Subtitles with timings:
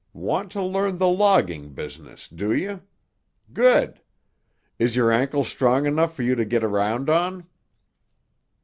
[0.13, 2.81] Want to learn the logging business, do you?
[3.53, 4.01] Good!
[4.79, 7.45] Is your ankle strong enough for you to get around on?"